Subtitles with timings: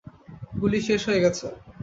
[0.61, 1.47] গুলি শেষ হয়ে গেছে।